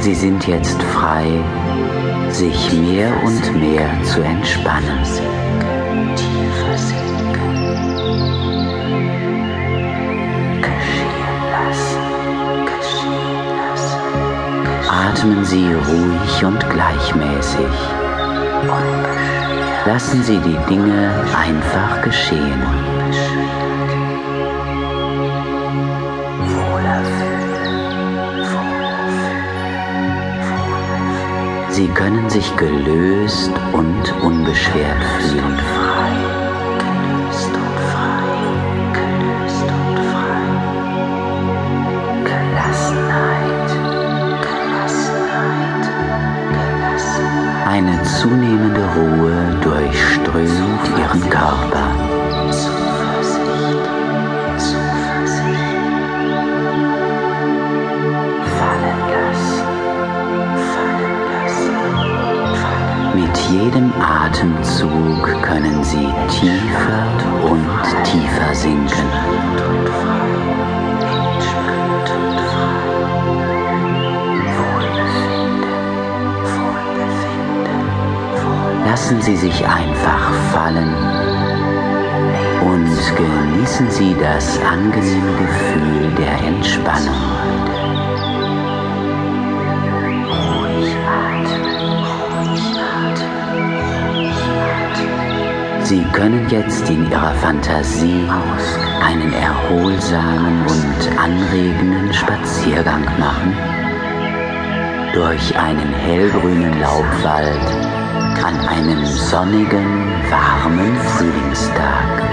Sie 0.00 0.14
sind 0.14 0.46
jetzt 0.46 0.82
frei, 0.82 1.26
sich 2.30 2.72
mehr 2.72 3.12
und 3.22 3.60
mehr 3.60 3.86
zu 4.04 4.22
entspannen. 4.22 4.98
Atmen 14.88 15.44
Sie 15.44 15.66
ruhig 15.66 16.44
und 16.44 16.70
gleichmäßig. 16.70 17.76
Lassen 19.84 20.22
Sie 20.22 20.38
die 20.38 20.56
Dinge 20.68 21.12
einfach 21.36 22.00
geschehen. 22.00 22.89
Sie 31.72 31.86
können 31.88 32.28
sich 32.28 32.56
gelöst 32.56 33.52
und 33.72 34.14
unbeschwert 34.22 35.04
fühlen. 35.20 35.58
frei. 35.72 36.12
Gelöst 36.78 37.54
und 37.54 37.78
frei. 37.90 38.24
Gelöst 38.98 39.68
und 39.78 39.98
frei. 40.10 40.42
Gelassenheit. 42.24 43.70
Gelassenheit. 44.50 45.82
Gelassenheit. 46.58 47.66
Eine 47.68 48.02
zunehmende 48.02 48.84
Ruhe 48.96 49.36
durchströmt 49.62 50.84
Ihren 50.98 51.30
Körper. 51.30 51.99
Jedem 63.50 63.92
Atemzug 64.00 65.42
können 65.42 65.82
Sie 65.82 66.08
tiefer 66.28 67.50
und 67.50 67.66
tiefer 68.04 68.54
sinken. 68.54 69.10
Lassen 78.84 79.20
Sie 79.20 79.36
sich 79.36 79.66
einfach 79.66 80.32
fallen 80.52 80.94
und 82.60 83.16
genießen 83.16 83.90
Sie 83.90 84.14
das 84.20 84.58
angenehme 84.60 85.32
Gefühl 85.38 86.10
der 86.16 86.38
Entspannung. 86.46 87.69
Sie 95.90 96.04
können 96.12 96.48
jetzt 96.48 96.88
in 96.88 97.10
Ihrer 97.10 97.34
Fantasie 97.34 98.24
einen 99.04 99.32
erholsamen 99.32 100.64
und 100.64 101.18
anregenden 101.18 102.14
Spaziergang 102.14 103.02
machen 103.18 103.56
durch 105.12 105.58
einen 105.58 105.92
hellgrünen 105.92 106.80
Laubwald 106.80 107.66
an 108.44 108.68
einem 108.68 109.04
sonnigen, 109.04 110.12
warmen 110.30 110.94
Frühlingstag. 110.94 112.29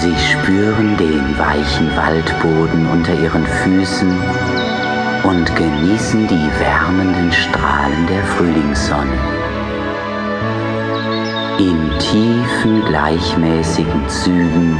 Sie 0.00 0.14
spüren 0.16 0.96
den 0.96 1.36
weichen 1.36 1.96
Waldboden 1.96 2.86
unter 2.86 3.12
Ihren 3.14 3.44
Füßen 3.44 4.16
und 5.24 5.56
genießen 5.56 6.28
die 6.28 6.48
wärmenden 6.60 7.32
Strahlen 7.32 8.06
der 8.06 8.22
Frühlingssonne. 8.22 9.18
In 11.58 11.90
tiefen, 11.98 12.84
gleichmäßigen 12.84 14.08
Zügen 14.08 14.78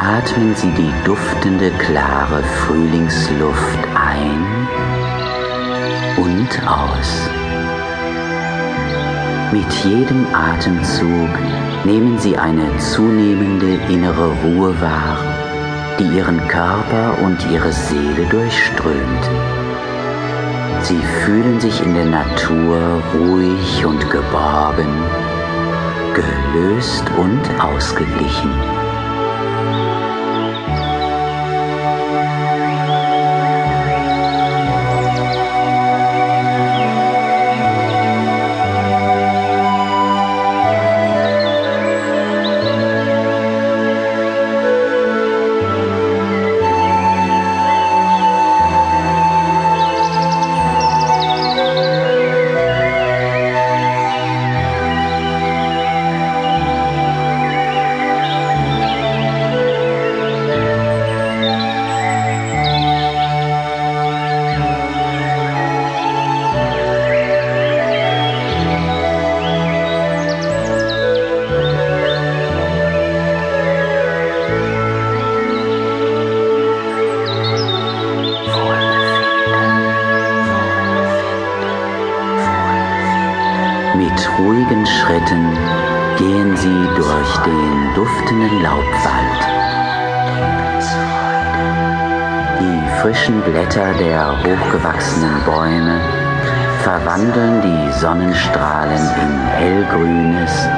atmen 0.00 0.54
Sie 0.54 0.70
die 0.70 0.94
duftende, 1.04 1.70
klare 1.72 2.42
Frühlingsluft 2.42 3.78
ein 3.94 4.68
und 6.16 6.66
aus. 6.66 7.39
Mit 9.52 9.72
jedem 9.82 10.26
Atemzug 10.32 11.28
nehmen 11.84 12.16
Sie 12.20 12.38
eine 12.38 12.76
zunehmende 12.78 13.80
innere 13.92 14.30
Ruhe 14.44 14.80
wahr, 14.80 15.18
die 15.98 16.16
Ihren 16.16 16.38
Körper 16.46 17.18
und 17.20 17.44
Ihre 17.50 17.72
Seele 17.72 18.26
durchströmt. 18.30 19.30
Sie 20.82 21.00
fühlen 21.24 21.58
sich 21.58 21.82
in 21.82 21.94
der 21.94 22.04
Natur 22.04 23.02
ruhig 23.12 23.84
und 23.84 24.08
geborgen, 24.08 25.02
gelöst 26.14 27.04
und 27.18 27.60
ausgeglichen. 27.60 28.79
Ruhigen 84.40 84.86
Schritten 84.86 85.44
gehen 86.16 86.56
Sie 86.56 86.88
durch 86.96 87.36
den 87.44 87.94
duftenden 87.94 88.62
Laubwald. 88.62 89.40
Die 92.60 93.00
frischen 93.00 93.40
Blätter 93.42 93.92
der 93.94 94.38
hochgewachsenen 94.42 95.42
Bäume 95.44 96.00
verwandeln 96.82 97.60
die 97.62 97.92
Sonnenstrahlen 97.92 99.02
in 99.22 99.46
hellgrünes, 99.46 100.68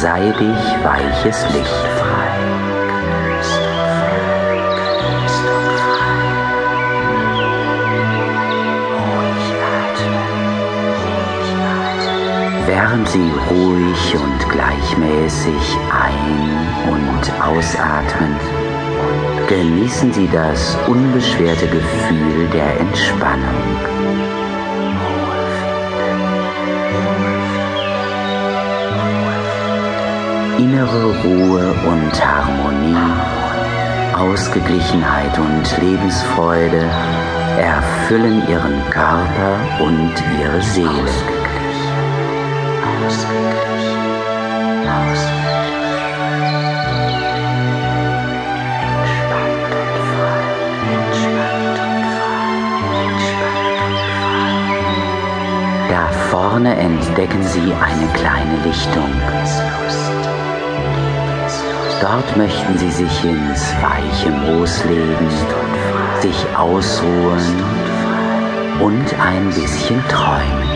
seidig 0.00 0.56
weiches 0.82 1.44
Licht. 1.52 2.25
Während 12.66 13.08
Sie 13.08 13.30
ruhig 13.48 14.16
und 14.16 14.50
gleichmäßig 14.50 15.78
ein- 15.92 16.90
und 16.90 17.32
ausatmen, 17.40 18.34
genießen 19.46 20.12
Sie 20.12 20.28
das 20.32 20.76
unbeschwerte 20.88 21.68
Gefühl 21.68 22.48
der 22.52 22.80
Entspannung. 22.80 23.62
Innere 30.58 31.14
Ruhe 31.22 31.72
und 31.86 32.26
Harmonie, 32.26 33.12
Ausgeglichenheit 34.12 35.38
und 35.38 35.80
Lebensfreude 35.80 36.90
erfüllen 37.60 38.42
Ihren 38.48 38.82
Körper 38.90 39.56
und 39.80 40.12
Ihre 40.40 40.60
Seele. 40.62 41.35
Da 55.88 56.08
vorne 56.30 56.76
entdecken 56.76 57.42
Sie 57.44 57.60
eine 57.60 58.08
kleine 58.14 58.56
Lichtung. 58.64 59.10
Dort 62.00 62.36
möchten 62.36 62.76
Sie 62.76 62.90
sich 62.90 63.24
ins 63.24 63.72
weiche 63.82 64.30
Moos 64.30 64.84
legen, 64.84 65.30
sich 66.20 66.46
ausruhen 66.56 67.62
und 68.80 69.14
ein 69.20 69.46
bisschen 69.50 70.02
träumen. 70.08 70.75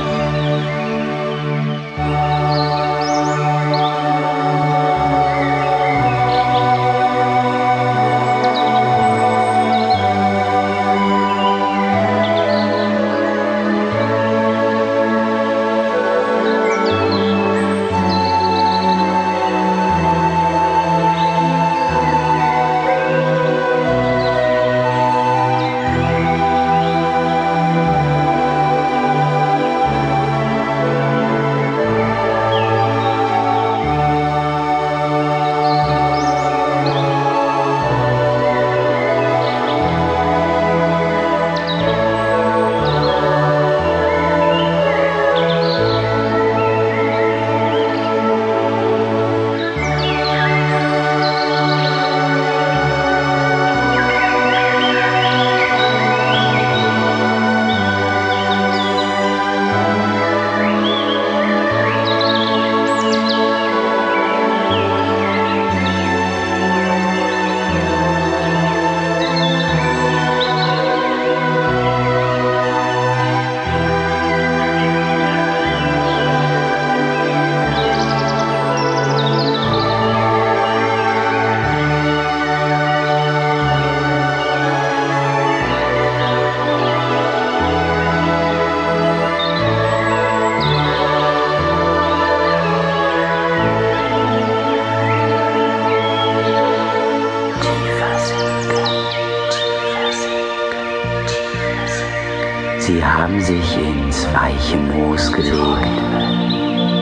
Sie 102.91 103.05
haben 103.05 103.41
sich 103.41 103.77
ins 103.77 104.27
weiche 104.35 104.77
Moos 104.77 105.33
gelegt 105.33 106.03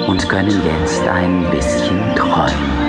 und 0.06 0.29
können 0.29 0.62
jetzt 0.62 1.08
ein 1.08 1.50
bisschen 1.50 2.14
träumen. 2.14 2.88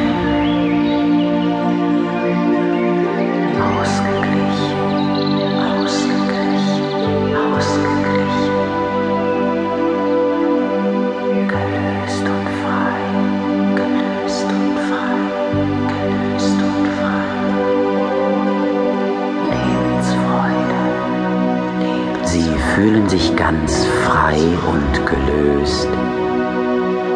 Fühlen 22.80 23.10
sich 23.10 23.36
ganz 23.36 23.86
frei 24.06 24.38
und 24.72 25.06
gelöst, 25.06 25.90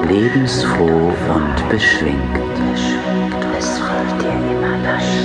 lebensfroh 0.10 1.14
und 1.34 1.70
beschwingt. 1.70 2.20
Es 3.58 3.80
wird 3.80 4.22
dir 4.22 4.34
immer 4.52 4.78
leichter, 4.84 5.23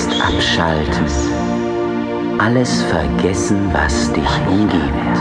jetzt 0.00 0.20
abschalten, 0.20 1.06
alles 2.38 2.82
vergessen, 2.84 3.58
was 3.72 4.12
dich 4.12 4.28
umgibt. 4.48 5.16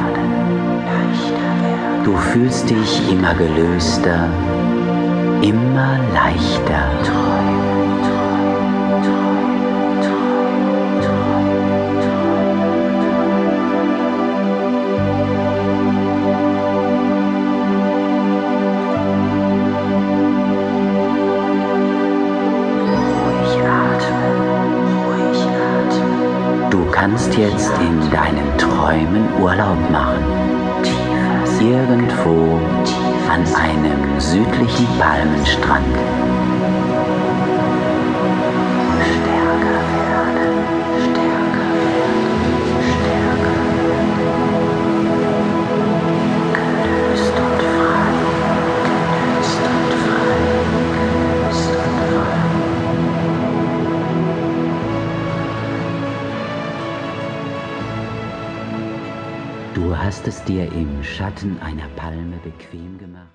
Du 2.05 2.15
fühlst 2.15 2.69
dich 2.69 3.11
immer 3.11 3.33
gelöster, 3.33 4.29
immer 5.41 5.97
leichter. 6.13 6.83
Ruhig 7.01 7.19
Urlaub 29.37 29.77
machen. 29.91 30.23
Irgendwo 31.59 32.57
an 33.29 33.43
einem 33.55 34.19
südlichen 34.19 34.87
Palmenstrand. 34.97 35.85
Es 60.29 60.43
dir 60.43 60.71
im 60.73 61.03
Schatten 61.03 61.57
einer 61.59 61.87
Palme 61.95 62.37
bequem 62.43 62.99
gemacht. 62.99 63.29